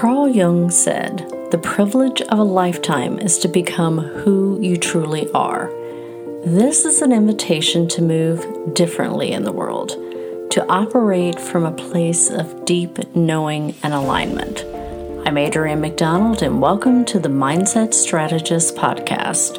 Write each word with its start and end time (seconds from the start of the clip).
Carl 0.00 0.30
Jung 0.30 0.70
said, 0.70 1.28
The 1.50 1.60
privilege 1.62 2.22
of 2.22 2.38
a 2.38 2.42
lifetime 2.42 3.18
is 3.18 3.38
to 3.40 3.48
become 3.48 3.98
who 3.98 4.58
you 4.58 4.78
truly 4.78 5.30
are. 5.32 5.66
This 6.42 6.86
is 6.86 7.02
an 7.02 7.12
invitation 7.12 7.86
to 7.88 8.00
move 8.00 8.72
differently 8.72 9.32
in 9.32 9.44
the 9.44 9.52
world, 9.52 9.90
to 10.52 10.66
operate 10.70 11.38
from 11.38 11.66
a 11.66 11.72
place 11.72 12.30
of 12.30 12.64
deep 12.64 13.14
knowing 13.14 13.74
and 13.82 13.92
alignment. 13.92 14.60
I'm 15.28 15.34
Adrianne 15.34 15.80
McDonald, 15.80 16.40
and 16.40 16.62
welcome 16.62 17.04
to 17.04 17.18
the 17.18 17.28
Mindset 17.28 17.92
Strategist 17.92 18.76
Podcast. 18.76 19.58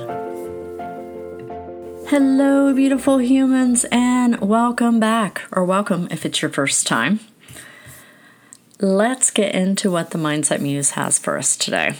Hello, 2.10 2.74
beautiful 2.74 3.20
humans, 3.20 3.86
and 3.92 4.42
welcome 4.42 5.00
back, 5.00 5.44
or 5.52 5.64
welcome 5.64 6.08
if 6.10 6.26
it's 6.26 6.42
your 6.42 6.50
first 6.50 6.88
time. 6.88 7.20
Let's 8.84 9.30
get 9.30 9.54
into 9.54 9.92
what 9.92 10.10
the 10.10 10.18
Mindset 10.18 10.60
Muse 10.60 10.92
has 10.92 11.20
for 11.20 11.38
us 11.38 11.56
today. 11.56 11.94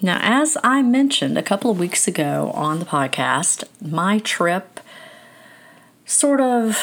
Now, 0.00 0.20
as 0.22 0.56
I 0.62 0.82
mentioned 0.82 1.36
a 1.36 1.42
couple 1.42 1.68
of 1.68 1.80
weeks 1.80 2.06
ago 2.06 2.52
on 2.54 2.78
the 2.78 2.84
podcast, 2.84 3.64
my 3.84 4.20
trip 4.20 4.78
sort 6.06 6.40
of 6.40 6.78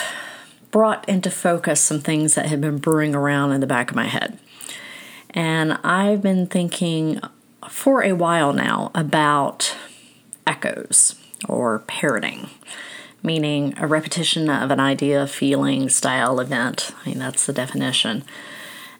brought 0.72 1.08
into 1.08 1.32
focus 1.32 1.80
some 1.80 2.02
things 2.02 2.36
that 2.36 2.48
had 2.48 2.60
been 2.60 2.80
brewing 2.80 3.16
around 3.16 3.54
in 3.54 3.62
the 3.62 3.66
back 3.66 3.90
of 3.90 3.96
my 3.96 4.08
head. 4.08 4.38
And 5.30 5.80
I've 5.86 6.22
been 6.22 6.48
thinking 6.48 7.22
for 7.70 8.04
a 8.04 8.12
while 8.12 8.52
now 8.52 8.92
about 8.94 9.74
echoes 10.46 11.16
or 11.48 11.80
parroting, 11.88 12.50
meaning 13.24 13.74
a 13.78 13.88
repetition 13.88 14.50
of 14.50 14.70
an 14.70 14.82
idea, 14.82 15.26
feeling, 15.28 15.88
style, 15.88 16.42
event. 16.42 16.92
I 17.06 17.10
mean, 17.10 17.20
that's 17.20 17.46
the 17.46 17.54
definition. 17.54 18.26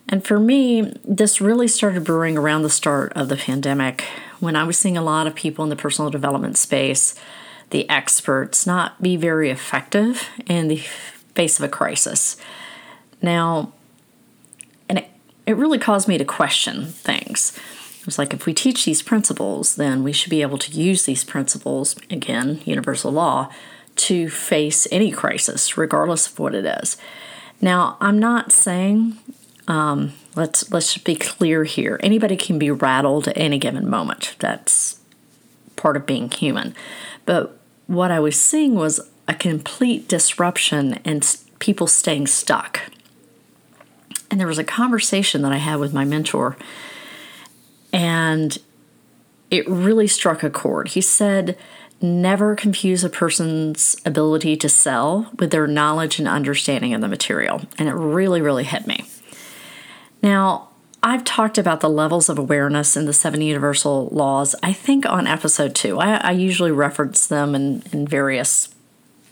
And 0.08 0.26
for 0.26 0.40
me, 0.40 0.94
this 1.04 1.42
really 1.42 1.68
started 1.68 2.04
brewing 2.04 2.38
around 2.38 2.62
the 2.62 2.70
start 2.70 3.14
of 3.14 3.30
the 3.30 3.38
pandemic 3.38 4.04
when 4.40 4.56
I 4.56 4.64
was 4.64 4.78
seeing 4.78 4.98
a 4.98 5.02
lot 5.02 5.28
of 5.28 5.36
people 5.36 5.64
in 5.64 5.70
the 5.70 5.76
personal 5.76 6.12
development 6.12 6.58
space, 6.58 7.16
the 7.72 7.90
experts, 7.90 8.68
not 8.68 9.02
be 9.02 9.16
very 9.16 9.50
effective 9.50 10.30
in 10.48 10.68
the 10.68 10.78
face 11.34 11.58
of 11.58 11.66
a 11.66 11.70
crisis. 11.70 12.38
Now, 13.22 13.74
and 14.88 15.00
it, 15.00 15.10
it 15.48 15.58
really 15.58 15.80
caused 15.80 16.08
me 16.08 16.18
to 16.18 16.26
question 16.26 16.86
things. 16.86 17.58
It 18.00 18.06
was 18.06 18.20
like 18.20 18.34
if 18.34 18.46
we 18.46 18.54
teach 18.54 18.86
these 18.86 19.02
principles, 19.02 19.76
then 19.76 20.04
we 20.04 20.12
should 20.12 20.30
be 20.30 20.44
able 20.44 20.60
to 20.60 20.72
use 20.72 21.06
these 21.06 21.24
principles, 21.24 21.96
again, 22.12 22.62
universal 22.66 23.12
law, 23.12 23.52
to 23.96 24.30
face 24.30 24.88
any 24.92 25.12
crisis, 25.12 25.78
regardless 25.78 26.28
of 26.28 26.38
what 26.38 26.54
it 26.54 26.66
is. 26.84 26.98
Now, 27.62 27.98
I'm 28.00 28.20
not 28.20 28.52
saying 28.52 29.18
um, 29.68 30.14
let's 30.36 30.72
let's 30.72 30.98
be 30.98 31.16
clear 31.16 31.64
here. 31.64 32.00
Anybody 32.04 32.36
can 32.36 32.60
be 32.60 32.72
rattled 32.72 33.28
at 33.28 33.38
any 33.38 33.58
given 33.58 33.90
moment. 33.90 34.36
That's 34.40 35.00
part 35.76 35.98
of 35.98 36.06
being 36.06 36.30
human. 36.30 36.76
But 37.26 37.58
what 37.88 38.12
I 38.12 38.20
was 38.20 38.40
seeing 38.40 38.76
was 38.76 39.00
a 39.28 39.34
complete 39.34 40.08
disruption 40.08 41.00
and 41.06 41.38
people 41.60 41.88
staying 41.88 42.28
stuck. 42.28 42.82
And 44.30 44.40
there 44.40 44.48
was 44.48 44.60
a 44.60 44.64
conversation 44.64 45.42
that 45.44 45.52
I 45.52 45.58
had 45.58 45.80
with 45.80 45.94
my 45.94 46.04
mentor, 46.04 46.58
and 47.94 48.58
it 49.50 49.68
really 49.68 50.08
struck 50.08 50.44
a 50.44 50.50
chord. 50.50 50.90
He 50.90 51.02
said, 51.02 51.58
Never 52.02 52.56
confuse 52.56 53.04
a 53.04 53.10
person's 53.10 53.96
ability 54.06 54.58
to 54.58 54.68
sell 54.68 55.32
with 55.40 55.52
their 55.52 55.66
knowledge 55.66 56.20
and 56.20 56.28
understanding 56.28 56.94
of 56.94 57.00
the 57.00 57.08
material. 57.08 57.62
And 57.80 57.88
it 57.88 57.94
really, 57.94 58.42
really 58.42 58.66
hit 58.66 58.86
me. 58.86 59.06
Now, 60.26 60.70
I've 61.04 61.24
talked 61.24 61.60
about 61.60 61.82
the 61.82 61.90
levels 61.90 62.30
of 62.30 62.40
awareness 62.40 62.98
in 62.98 63.06
the 63.06 63.14
seven 63.14 63.42
universal 63.42 64.10
laws, 64.12 64.56
I 64.64 64.74
think 64.74 65.06
on 65.06 65.28
episode 65.28 65.76
two. 65.76 66.00
I, 66.00 66.16
I 66.16 66.32
usually 66.32 66.72
reference 66.72 67.28
them 67.28 67.54
in, 67.54 67.84
in 67.94 68.08
various 68.08 68.74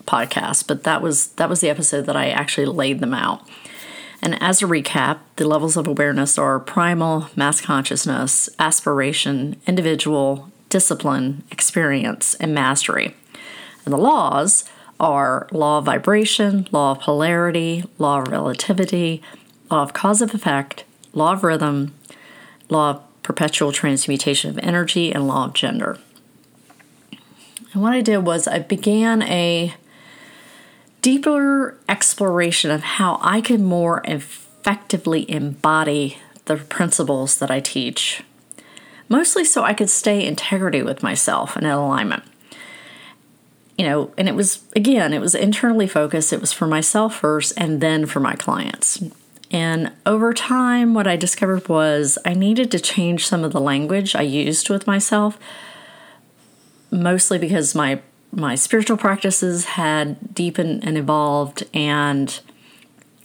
podcasts, 0.05 0.65
but 0.65 0.83
that 0.83 1.01
was 1.01 1.29
that 1.29 1.49
was 1.49 1.61
the 1.61 1.69
episode 1.71 2.05
that 2.05 2.15
I 2.15 2.29
actually 2.29 2.67
laid 2.67 2.99
them 2.99 3.15
out. 3.15 3.41
And 4.21 4.39
as 4.39 4.61
a 4.61 4.67
recap, 4.67 5.17
the 5.37 5.47
levels 5.47 5.77
of 5.77 5.87
awareness 5.87 6.37
are 6.37 6.59
primal, 6.59 7.27
mass 7.35 7.59
consciousness, 7.59 8.47
aspiration, 8.59 9.59
individual, 9.65 10.51
discipline, 10.69 11.41
experience, 11.49 12.35
and 12.35 12.53
mastery. 12.53 13.15
And 13.83 13.95
the 13.95 13.97
laws 13.97 14.63
are 14.99 15.47
law 15.51 15.79
of 15.79 15.85
vibration, 15.85 16.67
law 16.71 16.91
of 16.91 16.99
polarity, 16.99 17.83
law 17.97 18.21
of 18.21 18.27
relativity, 18.27 19.23
law 19.73 19.81
of 19.81 19.93
cause 19.93 20.21
of 20.21 20.35
effect, 20.35 20.83
law 21.13 21.33
of 21.33 21.43
rhythm, 21.43 21.93
law 22.69 22.89
of 22.91 23.23
perpetual 23.23 23.71
transmutation 23.71 24.49
of 24.49 24.59
energy, 24.59 25.11
and 25.11 25.27
law 25.27 25.45
of 25.45 25.53
gender. 25.53 25.97
And 27.71 27.81
what 27.81 27.93
I 27.93 28.01
did 28.01 28.19
was 28.19 28.47
I 28.47 28.59
began 28.59 29.21
a 29.23 29.73
deeper 31.01 31.77
exploration 31.89 32.71
of 32.71 32.81
how 32.81 33.19
I 33.21 33.41
could 33.41 33.61
more 33.61 34.01
effectively 34.05 35.29
embody 35.29 36.17
the 36.45 36.57
principles 36.57 37.37
that 37.39 37.49
I 37.49 37.59
teach, 37.59 38.23
mostly 39.09 39.43
so 39.43 39.63
I 39.63 39.73
could 39.73 39.89
stay 39.89 40.25
integrity 40.25 40.81
with 40.81 41.03
myself 41.03 41.55
and 41.55 41.65
in 41.65 41.71
alignment. 41.71 42.23
You 43.77 43.85
know, 43.85 44.13
and 44.17 44.29
it 44.29 44.35
was, 44.35 44.63
again, 44.75 45.13
it 45.13 45.19
was 45.19 45.33
internally 45.33 45.87
focused. 45.87 46.31
It 46.31 46.41
was 46.41 46.53
for 46.53 46.67
myself 46.67 47.15
first 47.15 47.53
and 47.57 47.81
then 47.81 48.05
for 48.05 48.19
my 48.19 48.35
clients. 48.35 49.03
And 49.53 49.91
over 50.07 50.33
time, 50.33 50.95
what 50.95 51.05
I 51.05 51.15
discovered 51.15 51.69
was 51.69 52.17
I 52.25 52.33
needed 52.33 52.71
to 52.71 52.79
change 52.79 53.27
some 53.27 53.43
of 53.43 53.53
the 53.53 53.61
language 53.61 54.15
I 54.15 54.23
used 54.23 54.67
with 54.67 54.87
myself, 54.87 55.37
mostly 56.91 57.37
because 57.37 57.75
my 57.75 58.01
my 58.35 58.55
spiritual 58.55 58.97
practices 58.97 59.65
had 59.65 60.33
deepened 60.33 60.83
and 60.83 60.97
evolved, 60.97 61.65
and 61.71 62.39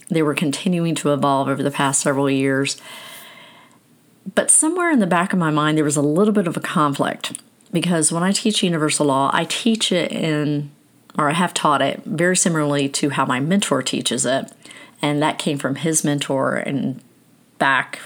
they 0.09 0.21
were 0.21 0.35
continuing 0.35 0.93
to 0.93 1.11
evolve 1.11 1.47
over 1.47 1.63
the 1.63 1.71
past 1.71 2.01
several 2.01 2.29
years. 2.29 2.79
But 4.35 4.51
somewhere 4.51 4.91
in 4.91 4.99
the 4.99 5.07
back 5.07 5.33
of 5.33 5.39
my 5.39 5.49
mind, 5.49 5.79
there 5.79 5.83
was 5.83 5.97
a 5.97 6.01
little 6.03 6.33
bit 6.33 6.45
of 6.45 6.55
a 6.55 6.61
conflict 6.61 7.41
because 7.71 8.11
when 8.11 8.21
I 8.21 8.31
teach 8.31 8.61
universal 8.61 9.07
law, 9.07 9.31
I 9.33 9.45
teach 9.45 9.91
it 9.91 10.11
in, 10.11 10.69
or 11.17 11.31
I 11.31 11.33
have 11.33 11.55
taught 11.55 11.81
it 11.81 12.03
very 12.05 12.37
similarly 12.37 12.87
to 12.89 13.09
how 13.09 13.25
my 13.25 13.39
mentor 13.39 13.81
teaches 13.81 14.27
it 14.27 14.51
and 15.01 15.21
that 15.21 15.39
came 15.39 15.57
from 15.57 15.75
his 15.75 16.03
mentor 16.03 16.55
and 16.55 17.01
back, 17.57 17.99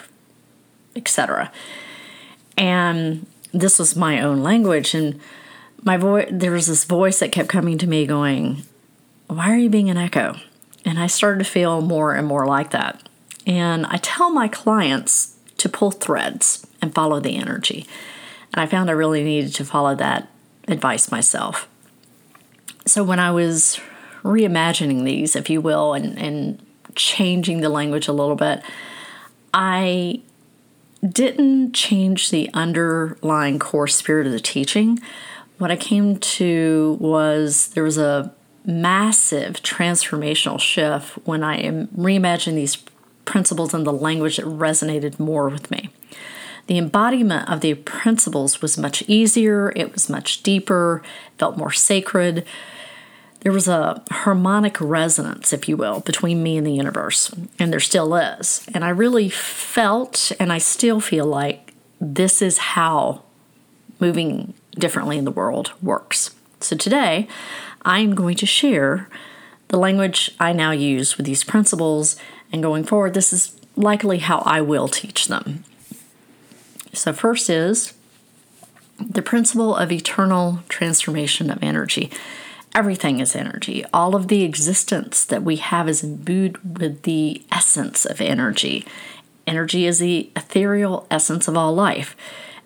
etc. 0.96 1.52
And 2.58 3.26
this 3.54 3.80
was 3.80 3.96
my 3.96 4.22
own 4.22 4.44
language, 4.44 4.94
and 4.94 5.20
my 5.84 5.98
voice. 5.98 6.28
There 6.32 6.52
was 6.52 6.68
this 6.68 6.86
voice 6.86 7.20
that 7.20 7.32
kept 7.32 7.50
coming 7.50 7.78
to 7.78 7.88
me, 7.88 8.06
going, 8.06 8.64
"Why 9.28 9.52
are 9.52 9.58
you 9.58 9.70
being 9.70 9.90
an 9.90 9.98
echo?" 9.98 10.38
And 10.86 11.00
I 11.00 11.08
started 11.08 11.40
to 11.40 11.50
feel 11.50 11.82
more 11.82 12.14
and 12.14 12.28
more 12.28 12.46
like 12.46 12.72
that. 12.72 13.08
And 13.46 13.86
I 13.86 13.98
tell 13.98 14.32
my 14.32 14.48
clients 14.48 15.36
to 15.58 15.70
pull 15.70 15.92
threads 15.92 16.66
and 16.82 16.94
follow 16.94 17.20
the 17.20 17.38
energy. 17.38 17.86
And 18.54 18.62
I 18.62 18.66
found 18.66 18.90
I 18.90 18.94
really 18.94 19.24
needed 19.24 19.56
to 19.56 19.66
follow 19.66 19.96
that 19.96 20.28
advice 20.68 21.12
myself. 21.12 21.68
So 22.86 23.04
when 23.04 23.20
I 23.20 23.32
was 23.32 23.80
reimagining 24.24 25.04
these, 25.04 25.36
if 25.36 25.50
you 25.50 25.62
will, 25.62 25.94
and, 25.94 26.18
and 26.18 26.66
changing 26.96 27.62
the 27.62 27.70
language 27.70 28.08
a 28.08 28.14
little 28.14 28.36
bit. 28.36 28.62
I 29.54 30.22
didn't 31.08 31.74
change 31.74 32.30
the 32.30 32.50
underlying 32.54 33.60
core 33.60 33.88
spirit 33.88 34.26
of 34.26 34.34
the 34.34 34.40
teaching. 34.40 35.00
What 35.58 35.72
I 35.72 35.76
came 35.76 36.18
to 36.18 36.98
was 37.00 37.68
there 37.70 37.84
was 37.84 37.98
a 37.98 38.34
massive 38.66 39.62
transformational 39.62 40.60
shift 40.60 41.14
when 41.26 41.44
I 41.44 41.64
reimagined 41.64 42.56
these 42.56 42.78
principles 43.26 43.74
and 43.74 43.86
the 43.86 43.94
language 43.94 44.38
that 44.38 44.46
resonated 44.46 45.20
more 45.20 45.50
with 45.50 45.70
me. 45.70 45.90
The 46.68 46.78
embodiment 46.78 47.50
of 47.50 47.60
the 47.60 47.74
principles 47.74 48.62
was 48.62 48.78
much 48.78 49.04
easier, 49.08 49.74
it 49.76 49.92
was 49.92 50.10
much 50.10 50.44
deeper, 50.44 51.04
felt 51.38 51.58
more 51.58 51.74
sacred 51.74 52.46
there 53.44 53.52
was 53.52 53.68
a 53.68 54.02
harmonic 54.10 54.80
resonance, 54.80 55.52
if 55.52 55.68
you 55.68 55.76
will, 55.76 56.00
between 56.00 56.42
me 56.42 56.58
and 56.58 56.66
the 56.66 56.72
universe, 56.72 57.34
and 57.60 57.72
there 57.72 57.80
still 57.82 58.16
is. 58.16 58.66
And 58.74 58.86
I 58.86 58.90
really 58.90 59.30
felt, 59.30 60.32
and 60.40 60.52
I 60.52 60.58
still 60.60 61.02
feel 61.02 61.26
like 61.26 61.74
this 62.00 62.42
is 62.42 62.58
how 62.58 63.22
moving 64.00 64.54
differently 64.72 65.18
in 65.18 65.26
the 65.26 65.32
world 65.32 65.74
works. 65.82 66.34
So 66.62 66.78
today, 66.78 67.28
I'm 67.84 68.16
going 68.16 68.38
to 68.38 68.46
share 68.46 69.10
the 69.68 69.78
language 69.78 70.32
I 70.40 70.54
now 70.54 70.72
use 70.72 71.18
with 71.18 71.26
these 71.26 71.44
principles, 71.44 72.16
and 72.52 72.64
going 72.64 72.86
forward, 72.86 73.14
this 73.14 73.34
is 73.34 73.60
likely 73.76 74.20
how 74.20 74.40
I 74.40 74.62
will 74.62 74.88
teach 74.88 75.28
them. 75.28 75.66
So, 76.94 77.12
first 77.12 77.50
is 77.50 77.94
the 79.00 79.22
principle 79.22 79.76
of 79.76 79.92
eternal 79.92 80.60
transformation 80.70 81.50
of 81.50 81.62
energy. 81.62 82.10
Everything 82.76 83.20
is 83.20 83.36
energy. 83.36 83.86
All 83.94 84.16
of 84.16 84.28
the 84.28 84.44
existence 84.44 85.24
that 85.26 85.44
we 85.44 85.58
have 85.58 85.88
is 85.88 86.04
imbued 86.04 86.80
with 86.80 87.04
the 87.04 87.44
essence 87.52 88.04
of 88.06 88.20
energy. 88.20 88.86
Energy 89.46 89.86
is 89.86 90.00
the 90.00 90.32
ethereal 90.36 91.06
essence 91.12 91.48
of 91.48 91.56
all 91.56 91.74
life. 91.74 92.16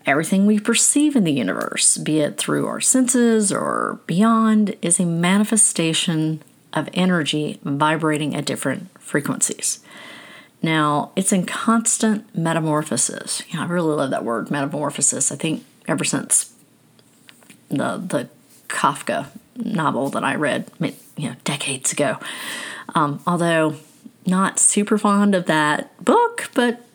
Everything 0.06 0.45
we 0.45 0.59
perceive 0.59 1.18
in 1.18 1.25
the 1.25 1.33
universe, 1.33 1.98
be 1.98 2.21
it 2.21 2.38
through 2.38 2.68
our 2.68 2.80
senses 2.80 3.51
or 3.51 4.00
beyond, 4.07 4.77
is 4.81 5.00
a 5.00 5.06
manifestation 5.06 6.42
of 6.71 6.88
energy 6.94 7.60
vibrating 7.63 8.33
at 8.33 8.45
different 8.45 8.89
frequencies. 9.01 9.80
Now, 10.62 11.12
it's 11.15 11.33
in 11.33 11.45
constant 11.45 12.33
metamorphosis. 12.36 13.44
Know, 13.53 13.62
I 13.62 13.65
really 13.65 13.95
love 13.95 14.12
that 14.12 14.24
word, 14.24 14.50
metamorphosis. 14.50 15.31
I 15.31 15.36
think 15.36 15.65
ever 15.88 16.03
since 16.03 16.53
the 17.69 17.98
the 17.98 18.30
Kafka 18.69 19.27
novel 19.57 20.09
that 20.09 20.24
I 20.24 20.36
read, 20.36 20.69
you 20.80 21.30
know, 21.30 21.36
decades 21.44 21.92
ago. 21.92 22.18
Um, 22.95 23.21
although 23.27 23.75
not 24.25 24.59
super 24.59 24.98
fond 24.98 25.36
of 25.36 25.45
that 25.45 26.04
book, 26.04 26.50
but 26.54 26.86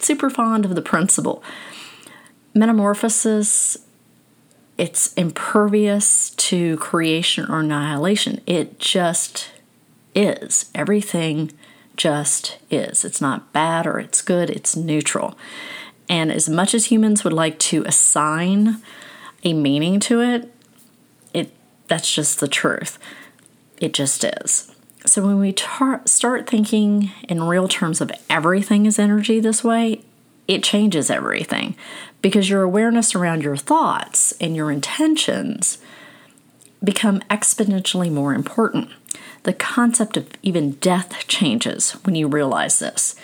super 0.00 0.30
fond 0.30 0.64
of 0.64 0.74
the 0.74 0.82
principle. 0.82 1.42
Metamorphosis, 2.54 3.78
it's 4.76 5.12
impervious 5.14 6.30
to 6.30 6.76
creation 6.76 7.50
or 7.50 7.60
annihilation. 7.60 8.40
It 8.46 8.78
just 8.78 9.50
is. 10.14 10.70
Everything 10.74 11.52
just 11.96 12.58
is. 12.70 13.04
It's 13.04 13.20
not 13.20 13.52
bad 13.52 13.86
or 13.86 13.98
it's 13.98 14.22
good, 14.22 14.50
it's 14.50 14.76
neutral. 14.76 15.36
And 16.08 16.30
as 16.30 16.48
much 16.48 16.74
as 16.74 16.86
humans 16.86 17.24
would 17.24 17.32
like 17.32 17.58
to 17.60 17.82
assign 17.84 18.82
a 19.42 19.52
meaning 19.52 20.00
to 20.00 20.20
it, 20.20 20.52
that's 21.88 22.12
just 22.12 22.40
the 22.40 22.48
truth. 22.48 22.98
It 23.78 23.92
just 23.92 24.24
is. 24.24 24.74
So 25.06 25.26
when 25.26 25.38
we 25.38 25.52
tar- 25.52 26.02
start 26.06 26.48
thinking 26.48 27.12
in 27.28 27.42
real 27.42 27.68
terms 27.68 28.00
of 28.00 28.10
everything 28.30 28.86
is 28.86 28.98
energy 28.98 29.38
this 29.38 29.62
way, 29.62 30.00
it 30.48 30.62
changes 30.62 31.10
everything 31.10 31.76
because 32.22 32.48
your 32.48 32.62
awareness 32.62 33.14
around 33.14 33.42
your 33.42 33.56
thoughts 33.56 34.32
and 34.40 34.56
your 34.56 34.70
intentions 34.70 35.78
become 36.82 37.20
exponentially 37.30 38.10
more 38.10 38.34
important. 38.34 38.90
The 39.42 39.52
concept 39.52 40.16
of 40.16 40.28
even 40.42 40.72
death 40.72 41.26
changes 41.28 41.92
when 42.04 42.14
you 42.14 42.26
realize 42.26 42.78
this. 42.78 43.14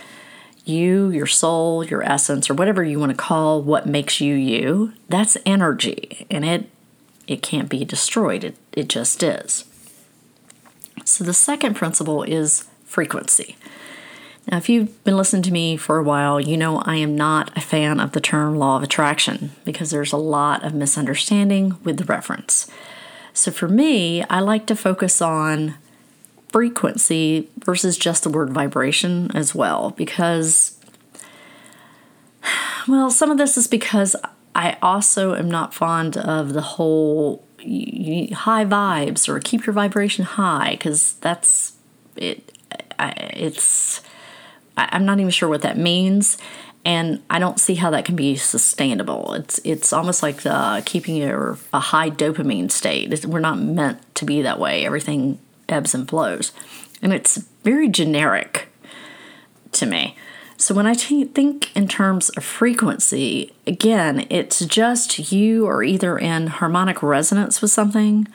You, 0.65 1.09
your 1.09 1.27
soul, 1.27 1.85
your 1.85 2.03
essence, 2.03 2.51
or 2.51 2.55
whatever 2.55 2.85
you 2.85 3.01
want 3.01 3.11
to 3.11 3.17
call 3.17 3.63
what 3.63 3.87
makes 3.87 4.21
you 4.21 4.35
you, 4.35 4.93
that's 5.09 5.37
energy 5.47 6.27
and 6.31 6.45
it 6.45 6.71
it 7.27 7.43
can't 7.43 7.69
be 7.69 7.85
destroyed. 7.85 8.45
It, 8.45 8.57
it 8.73 8.89
just 8.89 9.23
is. 9.23 9.65
So 11.05 11.25
the 11.25 11.33
second 11.33 11.75
principle 11.75 12.23
is 12.23 12.67
frequency. 12.85 13.57
Now, 14.51 14.57
if 14.57 14.69
you've 14.69 15.03
been 15.05 15.17
listening 15.17 15.43
to 15.43 15.53
me 15.53 15.77
for 15.77 15.99
a 15.99 16.03
while, 16.03 16.41
you 16.41 16.57
know 16.57 16.79
I 16.79 16.97
am 16.97 17.15
not 17.15 17.57
a 17.57 17.61
fan 17.61 18.01
of 18.01 18.13
the 18.13 18.21
term 18.21 18.57
law 18.57 18.77
of 18.77 18.83
attraction 18.83 19.53
because 19.65 19.91
there's 19.91 20.13
a 20.13 20.19
lot 20.19 20.65
of 20.65 20.75
misunderstanding 20.75 21.77
with 21.85 21.99
the 21.99 22.05
reference. 22.05 22.69
So 23.33 23.51
for 23.51 23.69
me, 23.69 24.23
I 24.25 24.41
like 24.41 24.67
to 24.67 24.77
focus 24.77 25.23
on 25.23 25.75
frequency 26.49 27.49
versus 27.65 27.97
just 27.97 28.25
the 28.25 28.31
word 28.31 28.51
vibration 28.51 29.31
as 29.37 29.55
well 29.55 29.91
because, 29.91 30.79
well, 32.89 33.11
some 33.11 33.31
of 33.31 33.39
this 33.39 33.57
is 33.57 33.67
because 33.69 34.17
I 34.55 34.77
also 34.83 35.35
am 35.35 35.51
not 35.51 35.75
fond 35.75 36.17
of 36.17 36.53
the 36.53 36.61
whole 36.61 37.45
high 37.61 38.65
vibes 38.65 39.29
or 39.29 39.39
keep 39.39 39.67
your 39.67 39.75
vibration 39.75 40.25
high 40.25 40.73
because 40.73 41.15
that's 41.15 41.75
it. 42.17 42.57
I, 42.99 43.11
it's 43.35 44.03
I'm 44.77 45.05
not 45.05 45.21
even 45.21 45.31
sure 45.31 45.49
what 45.49 45.63
that 45.63 45.77
means, 45.77 46.39
and 46.85 47.23
I 47.29 47.39
don't 47.39 47.61
see 47.61 47.75
how 47.75 47.91
that 47.91 48.05
can 48.05 48.17
be 48.17 48.37
sustainable. 48.37 49.35
It's 49.35 49.61
it's 49.65 49.93
almost 49.93 50.23
like 50.23 50.43
the, 50.43 50.83
keeping 50.87 51.17
your 51.17 51.59
a 51.73 51.81
high 51.81 52.11
dopamine 52.11 52.71
state. 52.71 53.13
It's, 53.13 53.27
we're 53.27 53.41
not 53.41 53.59
meant 53.59 54.15
to 54.17 54.25
be 54.25 54.43
that 54.43 54.59
way. 54.59 54.87
Everything 54.87 55.39
ebbs 55.69 55.95
and 55.95 56.09
flows, 56.09 56.53
and 57.03 57.13
it's 57.13 57.37
very 57.63 57.89
generic 57.89 58.69
to 59.73 59.87
me. 59.87 60.17
So 60.61 60.75
when 60.75 60.87
I 60.87 60.93
t- 60.93 61.25
think 61.25 61.75
in 61.75 61.89
terms 61.89 62.29
of 62.29 62.45
frequency, 62.45 63.51
again, 63.67 64.27
it's 64.29 64.63
just 64.67 65.33
you 65.33 65.67
are 65.67 65.83
either 65.83 66.19
in 66.19 66.49
harmonic 66.49 67.03
resonance 67.03 67.63
with 67.63 67.71
something 67.71 68.29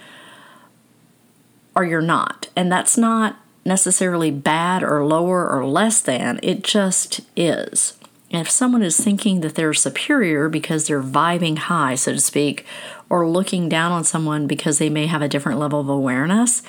or 1.75 1.85
you're 1.85 2.01
not. 2.01 2.47
And 2.55 2.71
that's 2.71 2.97
not 2.97 3.37
necessarily 3.63 4.31
bad 4.31 4.81
or 4.81 5.05
lower 5.05 5.47
or 5.47 5.67
less 5.67 6.01
than, 6.01 6.39
it 6.41 6.63
just 6.63 7.21
is. 7.35 7.93
And 8.31 8.41
if 8.41 8.49
someone 8.49 8.81
is 8.81 8.97
thinking 8.97 9.41
that 9.41 9.53
they're 9.53 9.75
superior 9.75 10.49
because 10.49 10.87
they're 10.87 11.03
vibing 11.03 11.59
high, 11.59 11.93
so 11.93 12.13
to 12.13 12.19
speak, 12.19 12.65
or 13.07 13.29
looking 13.29 13.69
down 13.69 13.91
on 13.91 14.03
someone 14.03 14.47
because 14.47 14.79
they 14.79 14.89
may 14.89 15.05
have 15.05 15.21
a 15.21 15.29
different 15.29 15.59
level 15.59 15.79
of 15.79 15.89
awareness, 15.89 16.63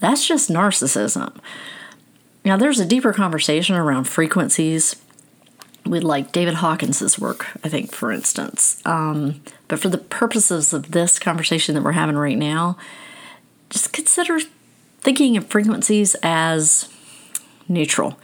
that's 0.00 0.26
just 0.26 0.50
narcissism. 0.50 1.38
Now, 2.46 2.56
there's 2.56 2.78
a 2.78 2.86
deeper 2.86 3.12
conversation 3.12 3.74
around 3.74 4.04
frequencies 4.04 4.94
with 5.84 6.04
like 6.04 6.30
David 6.30 6.54
Hawkins's 6.54 7.18
work, 7.18 7.48
I 7.64 7.68
think, 7.68 7.92
for 7.92 8.12
instance. 8.12 8.80
Um, 8.86 9.42
but 9.66 9.80
for 9.80 9.88
the 9.88 9.98
purposes 9.98 10.72
of 10.72 10.92
this 10.92 11.18
conversation 11.18 11.74
that 11.74 11.82
we're 11.82 11.90
having 11.90 12.14
right 12.14 12.38
now, 12.38 12.78
just 13.68 13.92
consider 13.92 14.38
thinking 15.00 15.36
of 15.36 15.48
frequencies 15.48 16.14
as 16.22 16.88
neutral. 17.68 18.16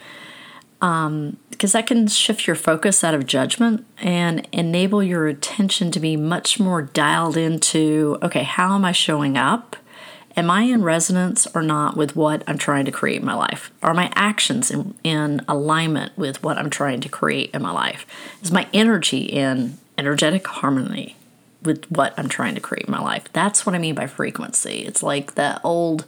Um, 0.80 1.38
because 1.50 1.72
that 1.72 1.88
can 1.88 2.06
shift 2.06 2.46
your 2.46 2.54
focus 2.54 3.02
out 3.02 3.14
of 3.14 3.26
judgment 3.26 3.84
and 3.98 4.46
enable 4.52 5.02
your 5.02 5.26
attention 5.26 5.90
to 5.90 5.98
be 5.98 6.16
much 6.16 6.60
more 6.60 6.80
dialed 6.80 7.36
into 7.36 8.18
okay, 8.22 8.44
how 8.44 8.76
am 8.76 8.84
I 8.84 8.92
showing 8.92 9.36
up? 9.36 9.74
Am 10.34 10.50
I 10.50 10.62
in 10.62 10.82
resonance 10.82 11.46
or 11.54 11.62
not 11.62 11.96
with 11.96 12.16
what 12.16 12.42
I'm 12.46 12.56
trying 12.56 12.86
to 12.86 12.90
create 12.90 13.20
in 13.20 13.26
my 13.26 13.34
life? 13.34 13.70
Are 13.82 13.92
my 13.92 14.10
actions 14.14 14.70
in, 14.70 14.94
in 15.04 15.42
alignment 15.46 16.16
with 16.16 16.42
what 16.42 16.56
I'm 16.56 16.70
trying 16.70 17.00
to 17.02 17.08
create 17.08 17.50
in 17.52 17.60
my 17.62 17.70
life? 17.70 18.06
Is 18.42 18.50
my 18.50 18.66
energy 18.72 19.24
in 19.24 19.78
energetic 19.98 20.46
harmony 20.46 21.16
with 21.62 21.84
what 21.90 22.14
I'm 22.18 22.28
trying 22.28 22.54
to 22.54 22.60
create 22.60 22.86
in 22.86 22.92
my 22.92 23.00
life? 23.00 23.24
That's 23.32 23.66
what 23.66 23.74
I 23.74 23.78
mean 23.78 23.94
by 23.94 24.06
frequency. 24.06 24.86
It's 24.86 25.02
like 25.02 25.34
that 25.34 25.60
old 25.62 26.06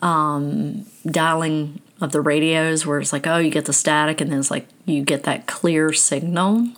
um, 0.00 0.86
dialing 1.04 1.80
of 2.00 2.12
the 2.12 2.20
radios 2.20 2.86
where 2.86 2.98
it's 3.00 3.12
like, 3.12 3.26
oh, 3.26 3.36
you 3.36 3.50
get 3.50 3.66
the 3.66 3.72
static 3.72 4.20
and 4.20 4.32
then 4.32 4.38
it's 4.38 4.50
like 4.50 4.66
you 4.86 5.02
get 5.02 5.24
that 5.24 5.46
clear 5.46 5.92
signal. 5.92 6.68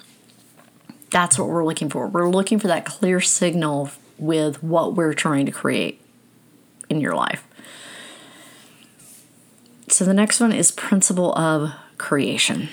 That's 1.11 1.39
what 1.39 1.49
we're 1.49 1.65
looking 1.65 1.89
for. 1.89 2.09
We're 2.09 2.29
looking 2.29 2.59
for 2.59 2.67
that 2.67 2.85
clear 2.85 3.21
signal 3.21 3.91
with 4.25 4.63
what 4.63 4.95
we're 4.95 5.15
trying 5.15 5.47
to 5.47 5.53
create 5.53 6.01
in 6.89 7.01
your 7.01 7.15
life. 7.15 7.47
So 9.89 10.05
the 10.05 10.15
next 10.15 10.41
one 10.41 10.53
is 10.53 10.73
principle 10.73 11.37
of 11.39 11.73
creation. 11.99 12.69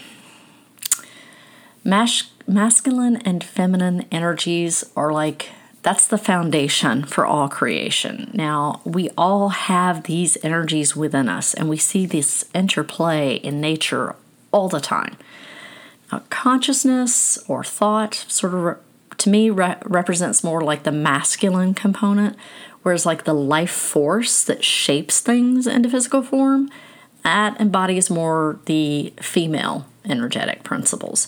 Mas- 1.84 2.32
masculine 2.48 3.18
and 3.18 3.44
feminine 3.44 4.06
energies 4.12 4.84
are 4.96 5.12
like 5.12 5.50
that's 5.84 6.08
the 6.08 6.18
foundation 6.18 7.04
for 7.04 7.26
all 7.26 7.50
creation. 7.50 8.30
Now, 8.34 8.82
we 8.86 9.10
all 9.18 9.50
have 9.50 10.04
these 10.04 10.38
energies 10.44 10.96
within 10.96 11.28
us, 11.28 11.56
and 11.56 11.68
we 11.68 11.78
see 11.78 12.06
this 12.06 12.46
interplay 12.54 13.36
in 13.36 13.60
nature 13.60 14.16
all 14.52 14.70
the 14.70 14.80
time. 14.80 15.18
Now, 16.12 16.22
consciousness 16.30 17.40
or 17.48 17.64
thought 17.64 18.14
sort 18.14 18.54
of 18.54 18.78
to 19.22 19.30
me 19.30 19.50
re- 19.50 19.78
represents 19.86 20.44
more 20.44 20.62
like 20.62 20.84
the 20.84 20.92
masculine 20.92 21.74
component, 21.74 22.36
whereas 22.82 23.06
like 23.06 23.24
the 23.24 23.34
life 23.34 23.72
force 23.72 24.44
that 24.44 24.64
shapes 24.64 25.20
things 25.20 25.68
into 25.68 25.90
physical 25.90 26.24
form, 26.24 26.70
that 27.24 27.60
embodies 27.62 28.10
more 28.10 28.60
the 28.66 29.14
female 29.22 29.86
energetic 30.06 30.64
principles. 30.64 31.28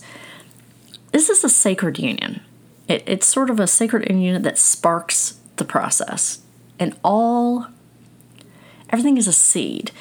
This 1.11 1.29
is 1.29 1.43
a 1.43 1.49
sacred 1.49 1.99
union. 1.99 2.41
It, 2.87 3.03
it's 3.05 3.27
sort 3.27 3.51
of 3.51 3.59
a 3.59 3.67
sacred 3.67 4.09
union 4.09 4.41
that 4.41 4.57
sparks 4.57 5.39
the 5.57 5.65
process. 5.65 6.41
And 6.79 6.97
all, 7.03 7.67
everything 8.89 9.17
is 9.17 9.27
a 9.27 9.33
seed. 9.33 9.91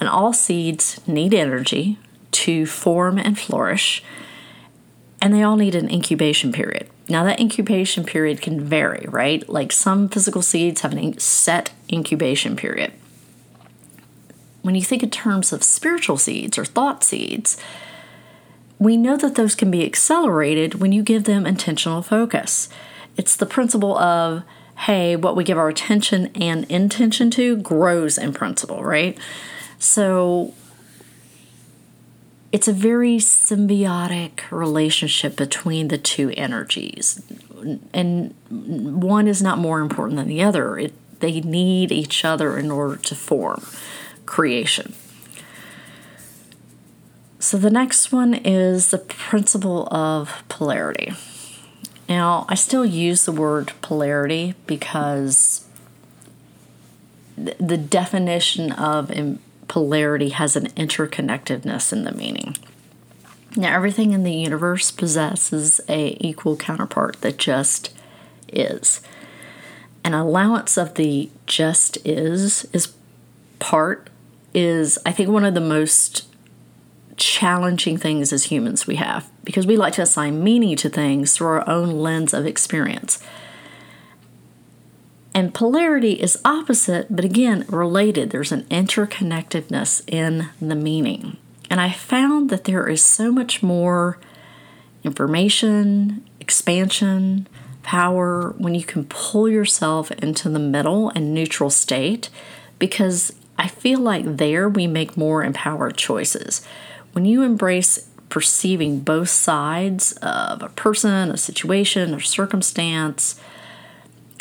And 0.00 0.08
all 0.08 0.32
seeds 0.32 1.00
need 1.06 1.32
energy 1.32 1.98
to 2.32 2.66
form 2.66 3.18
and 3.18 3.38
flourish. 3.38 4.02
And 5.22 5.32
they 5.32 5.42
all 5.42 5.56
need 5.56 5.76
an 5.76 5.88
incubation 5.88 6.52
period. 6.52 6.90
Now, 7.08 7.24
that 7.24 7.40
incubation 7.40 8.04
period 8.04 8.42
can 8.42 8.60
vary, 8.60 9.06
right? 9.08 9.48
Like 9.48 9.70
some 9.70 10.08
physical 10.08 10.42
seeds 10.42 10.80
have 10.80 10.96
a 10.96 11.18
set 11.20 11.70
incubation 11.92 12.56
period. 12.56 12.92
When 14.62 14.74
you 14.74 14.82
think 14.82 15.04
in 15.04 15.10
terms 15.10 15.52
of 15.52 15.62
spiritual 15.62 16.16
seeds 16.18 16.58
or 16.58 16.64
thought 16.64 17.04
seeds, 17.04 17.56
we 18.78 18.96
know 18.96 19.16
that 19.16 19.36
those 19.36 19.54
can 19.54 19.70
be 19.70 19.86
accelerated 19.86 20.76
when 20.76 20.92
you 20.92 21.02
give 21.02 21.24
them 21.24 21.46
intentional 21.46 22.02
focus. 22.02 22.68
It's 23.16 23.36
the 23.36 23.46
principle 23.46 23.96
of, 23.96 24.42
hey, 24.80 25.16
what 25.16 25.36
we 25.36 25.44
give 25.44 25.56
our 25.56 25.68
attention 25.68 26.26
and 26.34 26.64
intention 26.64 27.30
to 27.32 27.56
grows 27.56 28.18
in 28.18 28.32
principle, 28.32 28.82
right? 28.82 29.16
So 29.78 30.52
it's 32.52 32.68
a 32.68 32.72
very 32.72 33.16
symbiotic 33.16 34.50
relationship 34.50 35.36
between 35.36 35.88
the 35.88 35.98
two 35.98 36.32
energies. 36.36 37.22
And 37.92 38.34
one 38.48 39.26
is 39.26 39.42
not 39.42 39.58
more 39.58 39.80
important 39.80 40.16
than 40.16 40.28
the 40.28 40.42
other. 40.42 40.78
It, 40.78 40.94
they 41.20 41.40
need 41.40 41.90
each 41.90 42.24
other 42.24 42.58
in 42.58 42.70
order 42.70 42.96
to 42.96 43.14
form 43.14 43.64
creation. 44.26 44.94
So 47.38 47.56
the 47.58 47.70
next 47.70 48.12
one 48.12 48.34
is 48.34 48.90
the 48.90 48.98
principle 48.98 49.86
of 49.92 50.42
polarity. 50.48 51.12
Now, 52.08 52.46
I 52.48 52.54
still 52.54 52.86
use 52.86 53.24
the 53.24 53.32
word 53.32 53.72
polarity 53.82 54.54
because 54.66 55.66
the 57.36 57.76
definition 57.76 58.72
of 58.72 59.10
polarity 59.68 60.30
has 60.30 60.56
an 60.56 60.66
interconnectedness 60.70 61.92
in 61.92 62.04
the 62.04 62.12
meaning. 62.12 62.56
Now, 63.56 63.74
everything 63.74 64.12
in 64.12 64.22
the 64.22 64.34
universe 64.34 64.90
possesses 64.90 65.80
a 65.88 66.16
equal 66.20 66.56
counterpart 66.56 67.20
that 67.22 67.38
just 67.38 67.94
is. 68.48 69.00
An 70.04 70.14
allowance 70.14 70.76
of 70.76 70.94
the 70.94 71.30
just 71.46 71.98
is 72.06 72.66
is 72.72 72.92
part 73.58 74.10
is 74.52 74.98
I 75.04 75.12
think 75.12 75.30
one 75.30 75.44
of 75.44 75.54
the 75.54 75.60
most 75.60 76.26
challenging 77.16 77.96
things 77.96 78.32
as 78.32 78.44
humans 78.44 78.86
we 78.86 78.96
have 78.96 79.30
because 79.42 79.66
we 79.66 79.76
like 79.76 79.94
to 79.94 80.02
assign 80.02 80.44
meaning 80.44 80.76
to 80.76 80.90
things 80.90 81.32
through 81.32 81.46
our 81.46 81.68
own 81.68 81.90
lens 81.90 82.34
of 82.34 82.46
experience. 82.46 83.18
And 85.36 85.52
polarity 85.52 86.14
is 86.14 86.40
opposite, 86.46 87.14
but 87.14 87.22
again, 87.22 87.66
related. 87.68 88.30
There's 88.30 88.52
an 88.52 88.62
interconnectedness 88.70 90.02
in 90.08 90.48
the 90.62 90.74
meaning. 90.74 91.36
And 91.68 91.78
I 91.78 91.90
found 91.92 92.48
that 92.48 92.64
there 92.64 92.88
is 92.88 93.04
so 93.04 93.30
much 93.30 93.62
more 93.62 94.18
information, 95.04 96.26
expansion, 96.40 97.48
power 97.82 98.54
when 98.56 98.74
you 98.74 98.82
can 98.82 99.04
pull 99.04 99.46
yourself 99.46 100.10
into 100.12 100.48
the 100.48 100.58
middle 100.58 101.10
and 101.10 101.34
neutral 101.34 101.68
state 101.68 102.30
because 102.78 103.30
I 103.58 103.68
feel 103.68 104.00
like 104.00 104.38
there 104.38 104.70
we 104.70 104.86
make 104.86 105.18
more 105.18 105.44
empowered 105.44 105.98
choices. 105.98 106.66
When 107.12 107.26
you 107.26 107.42
embrace 107.42 108.08
perceiving 108.30 109.00
both 109.00 109.28
sides 109.28 110.12
of 110.22 110.62
a 110.62 110.70
person, 110.70 111.30
a 111.30 111.36
situation, 111.36 112.14
or 112.14 112.20
circumstance, 112.20 113.38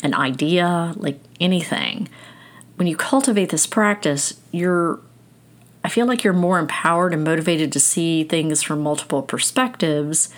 an 0.06 0.14
idea, 0.14 0.94
like 0.96 1.20
anything, 1.40 2.08
when 2.78 2.88
you 2.88 2.96
cultivate 2.96 3.50
this 3.50 3.68
practice, 3.68 4.40
you're 4.52 5.00
I 5.84 5.90
feel 5.90 6.08
like 6.08 6.24
you're 6.24 6.34
more 6.34 6.58
empowered 6.58 7.14
and 7.14 7.24
motivated 7.24 7.72
to 7.74 7.80
see 7.80 8.24
things 8.24 8.64
from 8.64 8.82
multiple 8.82 9.22
perspectives. 9.22 10.30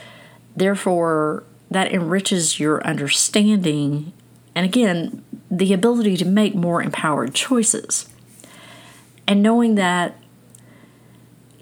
Therefore, 0.58 1.44
that 1.72 1.94
enriches 1.94 2.60
your 2.60 2.86
understanding 2.86 4.12
and 4.58 4.66
again, 4.66 5.24
the 5.52 5.72
ability 5.72 6.18
to 6.18 6.26
make 6.26 6.56
more 6.56 6.82
empowered 6.82 7.36
choices. 7.36 8.10
And 9.28 9.44
knowing 9.44 9.76
that 9.76 10.18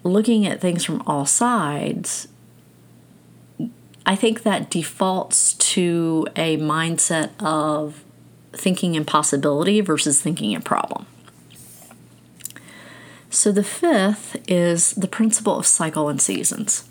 looking 0.01 0.47
at 0.47 0.61
things 0.61 0.85
from 0.85 1.03
all 1.05 1.25
sides 1.25 2.29
I 4.05 4.15
think 4.15 4.43
that 4.43 4.69
defaults 4.69 5.53
to 5.53 6.27
a 6.35 6.57
mindset 6.57 7.31
of 7.39 8.03
thinking 8.53 8.95
in 8.95 9.05
possibility 9.05 9.81
versus 9.81 10.21
thinking 10.21 10.51
in 10.51 10.61
problem. 10.61 11.07
So 13.29 13.51
the 13.51 13.63
fifth 13.63 14.37
is 14.47 14.91
the 14.91 15.07
principle 15.07 15.57
of 15.57 15.65
cycle 15.65 16.07
and 16.07 16.21
seasons. 16.21 16.87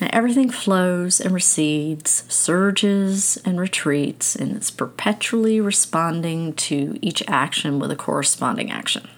Now, 0.00 0.08
everything 0.12 0.50
flows 0.50 1.20
and 1.20 1.32
recedes, 1.32 2.24
surges 2.28 3.38
and 3.44 3.60
retreats, 3.60 4.34
and 4.34 4.56
it's 4.56 4.70
perpetually 4.70 5.60
responding 5.60 6.54
to 6.54 6.98
each 7.02 7.22
action 7.28 7.78
with 7.78 7.90
a 7.90 7.96
corresponding 7.96 8.70
action. 8.70 9.08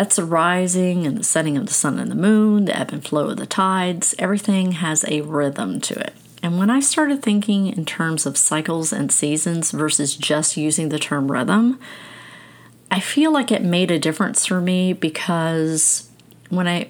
That's 0.00 0.16
the 0.16 0.24
rising 0.24 1.06
and 1.06 1.18
the 1.18 1.22
setting 1.22 1.58
of 1.58 1.66
the 1.66 1.74
sun 1.74 1.98
and 1.98 2.10
the 2.10 2.14
moon, 2.14 2.64
the 2.64 2.74
ebb 2.74 2.90
and 2.90 3.04
flow 3.04 3.28
of 3.28 3.36
the 3.36 3.44
tides. 3.44 4.14
Everything 4.18 4.72
has 4.72 5.04
a 5.06 5.20
rhythm 5.20 5.78
to 5.82 6.00
it. 6.00 6.14
And 6.42 6.58
when 6.58 6.70
I 6.70 6.80
started 6.80 7.22
thinking 7.22 7.66
in 7.66 7.84
terms 7.84 8.24
of 8.24 8.38
cycles 8.38 8.94
and 8.94 9.12
seasons 9.12 9.72
versus 9.72 10.16
just 10.16 10.56
using 10.56 10.88
the 10.88 10.98
term 10.98 11.30
rhythm, 11.30 11.78
I 12.90 12.98
feel 12.98 13.30
like 13.30 13.52
it 13.52 13.62
made 13.62 13.90
a 13.90 13.98
difference 13.98 14.46
for 14.46 14.58
me 14.62 14.94
because 14.94 16.08
when 16.48 16.66
I 16.66 16.88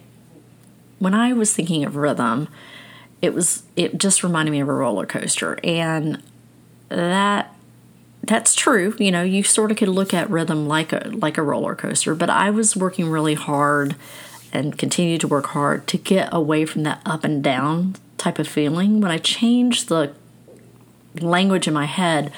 when 1.00 1.12
I 1.12 1.32
was 1.32 1.52
thinking 1.52 1.84
of 1.84 1.96
rhythm, 1.96 2.46
it 3.20 3.34
was 3.34 3.64
it 3.74 3.98
just 3.98 4.22
reminded 4.22 4.52
me 4.52 4.60
of 4.60 4.68
a 4.68 4.72
roller 4.72 5.04
coaster 5.04 5.58
and 5.64 6.22
that 6.90 7.56
that's 8.30 8.54
true. 8.54 8.94
You 9.00 9.10
know, 9.10 9.24
you 9.24 9.42
sort 9.42 9.72
of 9.72 9.76
could 9.76 9.88
look 9.88 10.14
at 10.14 10.30
rhythm 10.30 10.68
like 10.68 10.92
a 10.92 11.10
like 11.12 11.36
a 11.36 11.42
roller 11.42 11.74
coaster, 11.74 12.14
but 12.14 12.30
I 12.30 12.48
was 12.50 12.76
working 12.76 13.10
really 13.10 13.34
hard 13.34 13.96
and 14.52 14.78
continue 14.78 15.18
to 15.18 15.26
work 15.26 15.46
hard 15.46 15.88
to 15.88 15.98
get 15.98 16.28
away 16.30 16.64
from 16.64 16.84
that 16.84 17.02
up 17.04 17.24
and 17.24 17.42
down 17.42 17.96
type 18.18 18.38
of 18.38 18.46
feeling. 18.46 19.00
When 19.00 19.10
I 19.10 19.18
changed 19.18 19.88
the 19.88 20.12
language 21.20 21.66
in 21.66 21.74
my 21.74 21.86
head, 21.86 22.32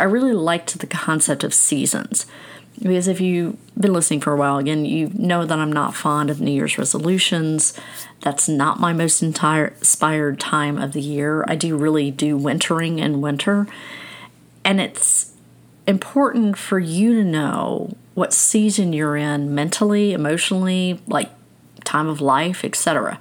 I 0.00 0.04
really 0.04 0.32
liked 0.32 0.76
the 0.76 0.88
concept 0.88 1.44
of 1.44 1.54
seasons. 1.54 2.26
Because 2.82 3.06
if 3.06 3.20
you've 3.20 3.56
been 3.76 3.92
listening 3.92 4.20
for 4.20 4.32
a 4.32 4.36
while, 4.36 4.58
again, 4.58 4.84
you 4.84 5.12
know 5.14 5.44
that 5.44 5.58
I'm 5.58 5.72
not 5.72 5.94
fond 5.94 6.30
of 6.30 6.40
New 6.40 6.50
Year's 6.50 6.78
resolutions. 6.78 7.78
That's 8.22 8.48
not 8.48 8.80
my 8.80 8.92
most 8.92 9.22
entire 9.22 9.68
inspired 9.68 10.40
time 10.40 10.78
of 10.78 10.94
the 10.94 11.00
year. 11.00 11.44
I 11.46 11.54
do 11.54 11.76
really 11.76 12.10
do 12.10 12.36
wintering 12.36 12.98
in 12.98 13.20
winter. 13.20 13.68
And 14.68 14.82
it's 14.82 15.32
important 15.86 16.58
for 16.58 16.78
you 16.78 17.14
to 17.14 17.24
know 17.24 17.96
what 18.12 18.34
season 18.34 18.92
you're 18.92 19.16
in 19.16 19.54
mentally, 19.54 20.12
emotionally, 20.12 21.00
like 21.06 21.30
time 21.84 22.06
of 22.06 22.20
life, 22.20 22.62
etc. 22.66 23.18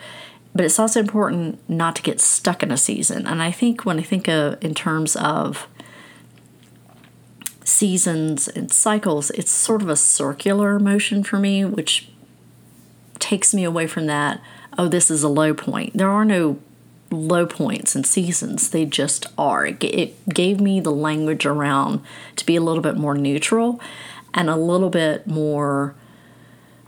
But 0.53 0.65
it's 0.65 0.77
also 0.77 0.99
important 0.99 1.57
not 1.69 1.95
to 1.95 2.01
get 2.01 2.19
stuck 2.19 2.63
in 2.63 2.71
a 2.71 2.75
season. 2.75 3.25
And 3.25 3.41
I 3.41 3.51
think 3.51 3.85
when 3.85 3.97
I 3.97 4.01
think 4.01 4.27
of 4.27 4.61
in 4.61 4.75
terms 4.75 5.15
of 5.15 5.69
seasons 7.63 8.49
and 8.49 8.69
cycles, 8.69 9.29
it's 9.29 9.49
sort 9.49 9.81
of 9.81 9.87
a 9.87 9.95
circular 9.95 10.79
motion 10.79 11.23
for 11.23 11.39
me, 11.39 11.63
which 11.63 12.09
takes 13.19 13.53
me 13.53 13.63
away 13.63 13.87
from 13.87 14.07
that. 14.07 14.41
Oh, 14.77 14.89
this 14.89 15.09
is 15.09 15.23
a 15.23 15.29
low 15.29 15.53
point. 15.53 15.95
There 15.95 16.11
are 16.11 16.25
no 16.25 16.59
low 17.11 17.45
points 17.45 17.95
and 17.95 18.05
seasons. 18.05 18.69
They 18.69 18.85
just 18.85 19.25
are. 19.37 19.65
It 19.65 20.29
gave 20.29 20.59
me 20.59 20.79
the 20.79 20.91
language 20.91 21.45
around 21.45 22.01
to 22.35 22.45
be 22.45 22.55
a 22.55 22.61
little 22.61 22.81
bit 22.81 22.97
more 22.97 23.15
neutral 23.15 23.79
and 24.33 24.49
a 24.49 24.55
little 24.55 24.89
bit 24.89 25.27
more 25.27 25.95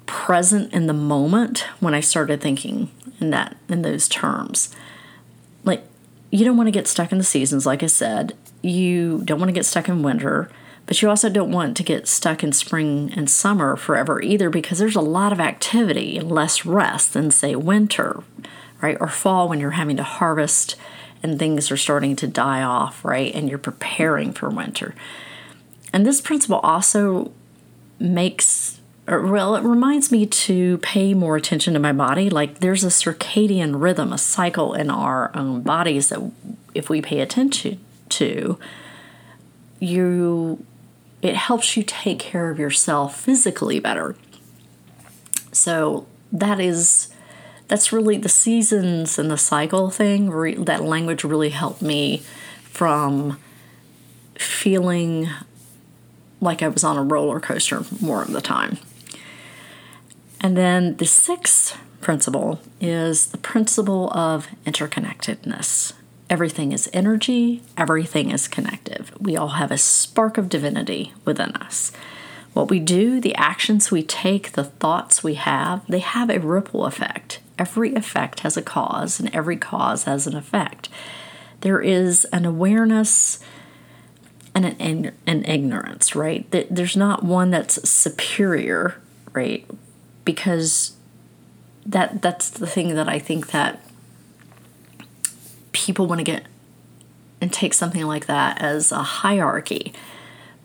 present 0.06 0.74
in 0.74 0.88
the 0.88 0.94
moment 0.94 1.66
when 1.80 1.94
I 1.94 2.00
started 2.00 2.42
thinking 2.42 2.92
in 3.20 3.30
that 3.30 3.56
in 3.68 3.82
those 3.82 4.08
terms. 4.08 4.76
Like 5.64 5.84
you 6.32 6.46
don't 6.46 6.58
want 6.58 6.68
to 6.68 6.72
get 6.72 6.88
stuck 6.88 7.12
in 7.12 7.18
the 7.18 7.24
seasons 7.24 7.66
like 7.66 7.84
I 7.84 7.88
said. 7.88 8.36
You 8.62 9.22
don't 9.24 9.40
want 9.40 9.50
to 9.50 9.54
get 9.54 9.66
stuck 9.66 9.88
in 9.88 10.04
winter, 10.04 10.50
but 10.86 11.02
you 11.02 11.10
also 11.10 11.30
don't 11.30 11.52
want 11.52 11.78
to 11.78 11.84
get 11.84 12.08
stuck 12.08 12.44
in 12.44 12.52
spring 12.52 13.14
and 13.16 13.30
summer 13.30 13.76
forever 13.76 14.22
either 14.22 14.50
because 14.50 14.80
there's 14.80 14.96
a 14.96 15.02
lot 15.02 15.32
of 15.32 15.40
activity 15.40 16.18
and 16.18 16.32
less 16.32 16.66
rest 16.66 17.14
than 17.14 17.32
say 17.32 17.56
winter 17.56 18.24
right? 18.82 18.98
Or 19.00 19.08
fall 19.08 19.50
when 19.50 19.60
you're 19.60 19.72
having 19.72 19.98
to 19.98 20.04
harvest 20.04 20.76
and 21.22 21.38
things 21.38 21.72
are 21.72 21.78
starting 21.78 22.16
to 22.18 22.28
die 22.28 22.62
off, 22.62 23.04
right? 23.04 23.34
And 23.34 23.50
you're 23.50 23.58
preparing 23.58 24.32
for 24.32 24.50
winter. 24.50 24.96
And 25.92 26.06
this 26.06 26.22
principle 26.22 26.60
also 26.60 27.32
makes, 28.00 28.80
or, 29.08 29.26
well, 29.26 29.56
it 29.56 29.64
reminds 29.64 30.12
me 30.12 30.26
to 30.26 30.78
pay 30.78 31.14
more 31.14 31.36
attention 31.36 31.74
to 31.74 31.80
my 31.80 31.92
body. 31.92 32.30
Like 32.30 32.60
there's 32.60 32.84
a 32.84 32.88
circadian 32.88 33.82
rhythm, 33.82 34.14
a 34.14 34.18
cycle 34.18 34.74
in 34.74 34.90
our 34.90 35.36
own 35.36 35.62
bodies 35.62 36.10
that 36.10 36.32
if 36.74 36.90
we 36.90 37.02
pay 37.02 37.20
attention 37.20 37.80
to, 38.10 38.58
you 39.80 40.66
it 41.22 41.36
helps 41.36 41.76
you 41.76 41.84
take 41.84 42.20
care 42.20 42.50
of 42.50 42.60
yourself 42.60 43.20
physically 43.20 43.80
better. 43.80 44.16
So 45.52 46.08
that 46.32 46.60
is 46.60 47.10
that's 47.70 47.94
really 47.94 48.18
the 48.18 48.30
seasons 48.30 49.18
and 49.18 49.32
the 49.32 49.38
cycle 49.38 49.90
thing. 49.90 50.30
Re- 50.30 50.56
that 50.56 50.84
language 50.84 51.24
really 51.24 51.50
helped 51.50 51.82
me 51.82 52.24
from 52.64 53.40
feeling 54.36 55.30
like 56.42 56.64
I 56.64 56.68
was 56.68 56.84
on 56.84 56.98
a 56.98 57.04
roller 57.04 57.40
coaster 57.40 57.84
more 58.02 58.24
of 58.24 58.32
the 58.32 58.42
time. 58.42 58.80
And 60.42 60.58
then 60.58 60.98
the 60.98 61.06
sixth 61.06 61.78
principle 62.02 62.60
is 62.82 63.28
the 63.28 63.38
principle 63.38 64.10
of 64.14 64.48
interconnectedness. 64.66 65.94
Everything 66.30 66.72
is 66.72 66.90
energy, 66.94 67.62
everything 67.78 68.32
is 68.32 68.48
connective. 68.48 69.12
We 69.20 69.36
all 69.36 69.50
have 69.50 69.72
a 69.72 69.78
spark 69.78 70.38
of 70.38 70.50
divinity 70.50 71.14
within 71.26 71.52
us. 71.56 71.92
What 72.54 72.70
we 72.70 72.80
do, 72.80 73.20
the 73.20 73.36
actions 73.36 73.92
we 73.92 74.02
take, 74.02 74.54
the 74.54 74.64
thoughts 74.64 75.24
we 75.24 75.36
have, 75.36 75.86
they 75.88 76.00
have 76.00 76.30
a 76.30 76.40
ripple 76.40 76.86
effect 76.86 77.40
every 77.60 77.94
effect 77.94 78.40
has 78.40 78.58
a 78.58 78.62
cause 78.62 79.20
and 79.20 79.34
every 79.36 79.58
cause 79.58 80.06
has 80.06 80.26
an 80.26 80.36
effect. 80.36 80.90
There 81.62 81.82
is 81.82 82.26
an 82.26 82.46
awareness 82.46 83.40
and 84.56 84.66
an, 84.66 85.14
an 85.28 85.46
ignorance, 85.46 86.16
right? 86.16 86.50
There's 86.50 86.98
not 86.98 87.24
one 87.24 87.52
that's 87.52 87.88
superior, 87.88 89.00
right? 89.34 89.70
Because 90.26 90.94
that 91.86 92.22
that's 92.22 92.50
the 92.50 92.68
thing 92.68 92.96
that 92.96 93.10
I 93.10 93.20
think 93.20 93.52
that 93.52 93.84
people 95.72 96.08
want 96.08 96.20
to 96.20 96.26
get 96.26 96.46
and 97.42 97.52
take 97.54 97.74
something 97.74 98.04
like 98.04 98.26
that 98.26 98.62
as 98.62 98.92
a 98.92 99.04
hierarchy. 99.04 99.94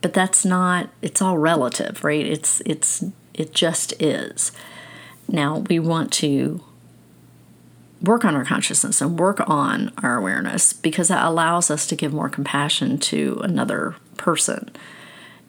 But 0.01 0.13
that's 0.13 0.45
not 0.45 0.89
it's 1.01 1.21
all 1.21 1.37
relative, 1.37 2.03
right? 2.03 2.25
It's 2.25 2.61
it's 2.65 3.03
it 3.33 3.53
just 3.53 4.01
is. 4.01 4.51
Now 5.27 5.59
we 5.59 5.79
want 5.79 6.11
to 6.13 6.63
work 8.01 8.25
on 8.25 8.35
our 8.35 8.45
consciousness 8.45 9.01
and 9.01 9.19
work 9.19 9.41
on 9.49 9.91
our 10.03 10.17
awareness 10.17 10.73
because 10.73 11.07
that 11.07 11.25
allows 11.25 11.71
us 11.71 11.87
to 11.87 11.95
give 11.95 12.13
more 12.13 12.29
compassion 12.29 12.97
to 12.97 13.39
another 13.43 13.95
person. 14.17 14.69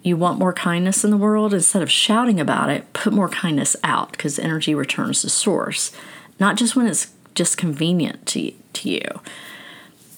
You 0.03 0.17
want 0.17 0.39
more 0.39 0.53
kindness 0.53 1.05
in 1.05 1.11
the 1.11 1.17
world? 1.17 1.53
Instead 1.53 1.83
of 1.83 1.91
shouting 1.91 2.39
about 2.39 2.71
it, 2.71 2.93
put 2.93 3.13
more 3.13 3.29
kindness 3.29 3.77
out 3.83 4.13
because 4.13 4.39
energy 4.39 4.75
returns 4.75 5.23
to 5.23 5.29
source, 5.29 5.91
not 6.39 6.57
just 6.57 6.77
when 6.77 6.87
it's 6.87 7.13
just 7.35 7.59
convenient 7.59 8.25
to, 8.27 8.53
to 8.73 8.89
you. 8.89 9.21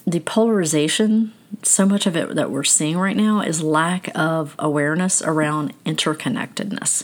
The 0.05 0.19
polarization, 0.19 1.33
so 1.63 1.85
much 1.85 2.05
of 2.05 2.15
it 2.15 2.35
that 2.35 2.51
we're 2.51 2.63
seeing 2.63 2.97
right 2.97 3.17
now, 3.17 3.41
is 3.41 3.63
lack 3.63 4.09
of 4.15 4.55
awareness 4.59 5.21
around 5.21 5.73
interconnectedness 5.85 7.03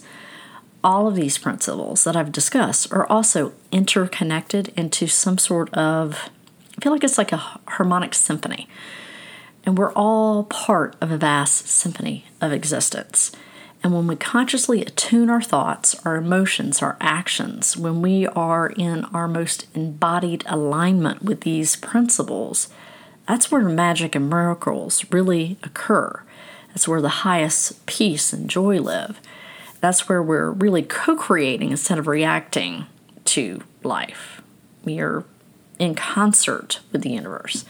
all 0.86 1.08
of 1.08 1.16
these 1.16 1.40
principles 1.40 2.04
that 2.04 2.16
I've 2.16 2.32
discussed 2.32 2.94
are 2.94 3.08
also 3.08 3.54
interconnected 3.72 4.72
into 4.78 5.08
some 5.08 5.40
sort 5.40 5.74
of, 5.74 6.30
I 6.78 6.82
feel 6.82 6.92
like 6.92 7.04
it's 7.04 7.18
like 7.18 7.32
a 7.32 7.38
harmonic 7.68 8.14
symphony. 8.14 8.70
And 9.66 9.80
we're 9.80 9.94
all 9.94 10.44
part 10.44 10.96
of 11.02 11.10
a 11.12 11.18
vast 11.18 11.68
symphony 11.68 12.26
of 12.40 12.52
existence. 12.52 13.32
And 13.84 13.94
when 13.94 14.06
we 14.06 14.16
consciously 14.16 14.82
attune 14.82 15.32
our 15.32 15.42
thoughts, 15.42 15.96
our 16.06 16.18
emotions, 16.18 16.84
our 16.84 16.98
actions, 17.02 17.76
when 17.76 18.04
we 18.04 18.28
are 18.28 18.68
in 18.68 19.06
our 19.06 19.28
most 19.28 19.66
embodied 19.74 20.44
alignment 20.46 21.24
with 21.24 21.42
these 21.42 21.76
principles, 21.76 22.70
that's 23.28 23.50
where 23.50 23.64
magic 23.64 24.14
and 24.14 24.30
miracles 24.30 25.04
really 25.12 25.58
occur. 25.64 26.22
That's 26.68 26.88
where 26.88 27.02
the 27.02 27.10
highest 27.10 27.88
peace 27.88 28.32
and 28.32 28.48
joy 28.48 28.80
live. 28.80 29.20
That's 29.86 30.10
where 30.10 30.24
we're 30.24 30.50
really 30.50 30.82
co 30.82 31.16
creating 31.16 31.70
instead 31.70 32.00
of 32.00 32.08
reacting 32.08 32.88
to 33.26 33.62
life. 33.84 34.42
We 34.84 35.00
are 35.00 35.26
in 35.78 35.94
concert 35.94 36.80
with 36.92 37.04
the 37.04 37.12
universe. 37.12 37.66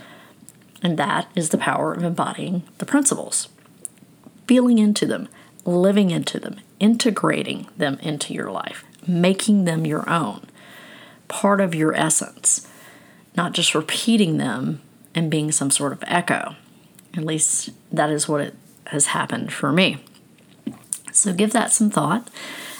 And 0.81 0.97
that 0.97 1.27
is 1.35 1.49
the 1.49 1.57
power 1.57 1.91
of 1.91 2.03
embodying 2.03 2.63
the 2.77 2.85
principles, 2.85 3.49
feeling 4.47 4.77
into 4.77 5.05
them, 5.05 5.27
living 5.65 6.09
into 6.09 6.39
them, 6.39 6.61
integrating 6.79 7.67
them 7.75 7.99
into 8.01 8.33
your 8.33 8.49
life, 8.49 8.85
making 9.05 9.65
them 9.65 9.85
your 9.85 10.09
own, 10.09 10.45
part 11.27 11.59
of 11.59 11.75
your 11.75 11.93
essence, 11.93 12.65
not 13.35 13.51
just 13.51 13.75
repeating 13.75 14.37
them 14.37 14.81
and 15.13 15.29
being 15.29 15.51
some 15.51 15.69
sort 15.69 15.91
of 15.91 16.01
echo. 16.07 16.55
At 17.13 17.25
least 17.25 17.71
that 17.91 18.09
is 18.09 18.29
what 18.29 18.39
it 18.39 18.55
has 18.87 19.07
happened 19.07 19.51
for 19.51 19.73
me. 19.73 19.97
So 21.25 21.33
give 21.33 21.53
that 21.53 21.71
some 21.71 21.89
thought. 21.89 22.29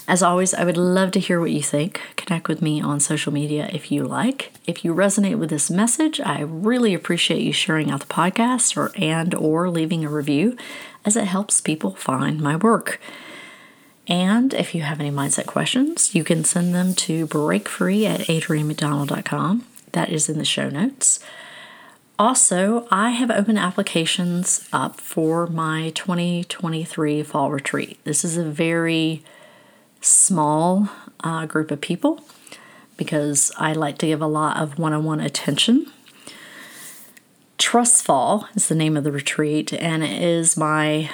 As 0.08 0.22
always, 0.22 0.54
I 0.54 0.66
would 0.66 0.78
love 0.78 1.10
to 1.14 1.20
hear 1.20 1.40
what 1.40 1.50
you 1.50 1.64
think. 1.64 2.00
Connect 2.16 2.48
with 2.48 2.62
me 2.62 2.80
on 2.80 3.00
social 3.00 3.34
media 3.34 3.68
if 3.74 3.92
you 3.92 4.04
like. 4.04 4.52
If 4.68 4.86
you 4.86 4.94
resonate 4.94 5.40
with 5.40 5.50
this 5.50 5.72
message, 5.72 6.22
I 6.22 6.42
really 6.42 6.94
appreciate 6.94 7.42
you 7.42 7.52
sharing 7.52 7.90
out 7.90 8.02
the 8.02 8.06
podcast 8.06 8.78
or 8.78 8.92
and 9.02 9.34
or 9.34 9.68
leaving 9.72 10.06
a 10.06 10.10
review 10.10 10.56
as 11.04 11.16
it 11.16 11.26
helps 11.26 11.60
people 11.60 11.96
find 11.96 12.40
my 12.40 12.56
work. 12.56 13.02
And 14.08 14.54
if 14.54 14.76
you 14.76 14.84
have 14.84 15.00
any 15.00 15.10
mindset 15.10 15.48
questions, 15.48 16.14
you 16.14 16.24
can 16.24 16.44
send 16.44 16.76
them 16.76 16.94
to 16.94 17.26
breakfree 17.26 18.06
at 18.06 18.28
adriannemcdonald.com. 18.28 19.66
That 19.94 20.10
is 20.10 20.30
in 20.30 20.38
the 20.38 20.46
show 20.46 20.70
notes. 20.70 21.20
Also, 22.18 22.88
I 22.90 23.10
have 23.10 23.30
opened 23.30 23.60
applications 23.60 24.70
up 24.72 25.02
for 25.02 25.48
my 25.48 25.92
2023 25.96 27.24
fall 27.24 27.52
retreat. 27.52 28.00
This 28.06 28.24
is 28.24 28.38
a 28.38 28.46
very 28.46 29.22
small 30.00 30.90
uh, 31.22 31.46
group 31.46 31.72
of 31.72 31.82
people 31.82 32.24
because 32.96 33.52
I 33.58 33.74
like 33.74 33.98
to 33.98 34.08
give 34.08 34.22
a 34.22 34.28
lot 34.28 34.56
of 34.58 34.80
one 34.80 34.94
on 34.94 35.04
one 35.04 35.20
attention. 35.20 35.92
Trust 37.58 38.06
Fall 38.06 38.48
is 38.56 38.70
the 38.70 38.76
name 38.76 38.96
of 38.96 39.04
the 39.04 39.12
retreat, 39.12 39.74
and 39.74 40.02
it 40.02 40.22
is 40.22 40.56
my 40.56 41.10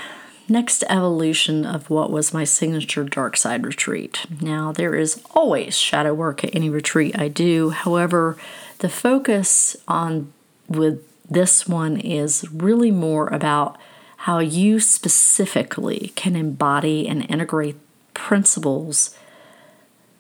next 0.48 0.84
evolution 0.88 1.66
of 1.66 1.90
what 1.90 2.12
was 2.12 2.34
my 2.34 2.44
signature 2.44 3.04
dark 3.06 3.38
side 3.38 3.66
retreat. 3.66 4.26
Now, 4.40 4.72
there 4.72 4.94
is 4.94 5.24
always 5.34 5.78
shadow 5.78 6.14
work 6.14 6.44
at 6.44 6.54
any 6.54 6.70
retreat 6.70 7.18
I 7.18 7.28
do. 7.28 7.72
However, 7.72 8.38
the 8.80 8.90
focus 8.90 9.78
on 9.88 10.34
with 10.76 11.04
this 11.30 11.68
one 11.68 11.98
is 11.98 12.46
really 12.52 12.92
more 12.92 13.28
about 13.28 13.78
how 14.18 14.40
you 14.40 14.80
specifically 14.80 16.12
can 16.16 16.36
embody 16.36 17.08
and 17.08 17.30
integrate 17.30 17.78
principles 18.14 19.18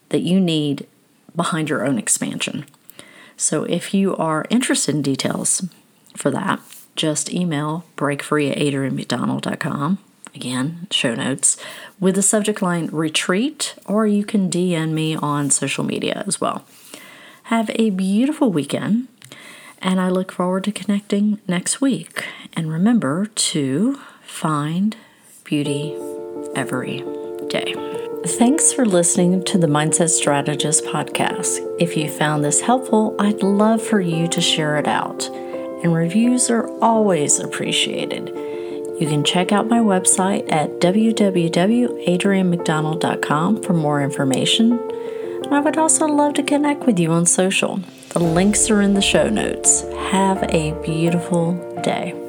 that 0.10 0.22
you 0.22 0.40
need 0.40 0.88
behind 1.36 1.70
your 1.70 1.86
own 1.86 1.98
expansion. 1.98 2.66
So 3.38 3.64
if 3.66 3.94
you 3.94 4.16
are 4.16 4.46
interested 4.50 4.96
in 4.96 5.02
details 5.02 5.66
for 6.16 6.32
that, 6.32 6.60
just 6.96 7.34
email 7.34 7.86
breakfree. 7.96 8.52
Again, 10.34 10.88
show 10.92 11.14
notes 11.14 11.58
with 12.00 12.16
the 12.16 12.22
subject 12.22 12.62
line 12.62 12.88
retreat, 12.92 13.76
or 13.86 14.08
you 14.08 14.24
can 14.24 14.50
DM 14.50 14.92
me 14.92 15.16
on 15.16 15.50
social 15.50 15.84
media 15.84 16.24
as 16.26 16.40
well. 16.40 16.66
Have 17.44 17.70
a 17.76 17.90
beautiful 17.90 18.52
weekend 18.52 19.08
and 19.82 20.00
I 20.00 20.10
look 20.10 20.32
forward 20.32 20.63
to 20.65 20.72
connecting 20.72 21.39
next 21.48 21.82
week. 21.82 22.24
And 22.54 22.72
remember 22.72 23.26
to 23.26 24.00
find 24.24 24.96
beauty 25.44 25.98
every 26.56 27.04
day. 27.50 27.74
Thanks 28.26 28.72
for 28.72 28.86
listening 28.86 29.44
to 29.46 29.58
the 29.58 29.65
Mindset 29.67 30.10
Strategist 30.10 30.86
podcast. 30.86 31.58
If 31.80 31.98
you 31.98 32.08
found 32.10 32.46
this 32.46 32.62
helpful, 32.62 33.15
I'd 33.20 33.41
love 33.41 33.82
for 33.82 34.00
you 34.00 34.28
to 34.28 34.39
share 34.39 34.78
it 34.78 34.88
out. 34.88 35.28
And 35.84 35.96
reviews 35.96 36.52
are 36.52 36.70
always 36.80 37.39
appreciated. 37.39 38.28
You 39.00 39.08
can 39.08 39.24
check 39.24 39.52
out 39.52 39.67
my 39.67 39.80
website 39.80 40.52
at 40.52 40.80
www.adriannemcdonald.com 40.80 43.63
for 43.63 43.74
more 43.74 44.04
information. 44.04 44.74
And 45.44 45.56
I 45.56 45.60
would 45.60 45.78
also 45.78 46.06
love 46.06 46.36
to 46.36 46.44
connect 46.44 46.86
with 46.86 47.00
you 47.00 47.12
on 47.12 47.26
social. 47.26 47.80
The 48.13 48.19
links 48.19 48.69
are 48.69 48.82
in 48.82 48.93
the 48.93 49.02
show 49.02 49.30
notes. 49.30 49.84
Have 50.12 50.43
a 50.43 50.74
beautiful 50.84 51.54
day. 51.82 52.20